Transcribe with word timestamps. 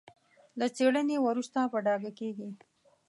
له 0.59 0.67
څېړنې 0.75 1.17
وروسته 1.21 1.59
په 1.71 1.77
ډاګه 1.85 2.11
کېږي. 2.19 2.49